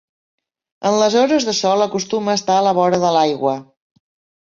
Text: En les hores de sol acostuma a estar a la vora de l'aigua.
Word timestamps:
En 0.91 0.97
les 1.03 1.17
hores 1.19 1.47
de 1.51 1.55
sol 1.59 1.85
acostuma 1.87 2.35
a 2.35 2.41
estar 2.43 2.59
a 2.59 2.67
la 2.71 2.75
vora 2.83 3.05
de 3.09 3.17
l'aigua. 3.19 3.59